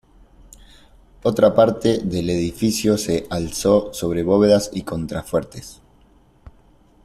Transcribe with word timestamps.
Otra 1.21 1.53
parte 1.53 1.99
del 1.99 2.31
edificio 2.31 2.97
se 2.97 3.27
alzó 3.29 3.93
sobre 3.93 4.23
bóvedas 4.23 4.71
y 4.73 4.81
contrafuertes. 4.81 5.79